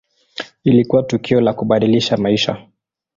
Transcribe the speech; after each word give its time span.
Ilikuwa 0.63 1.03
tukio 1.03 1.41
la 1.41 1.53
kubadilisha 1.53 2.17
maisha. 2.17 2.67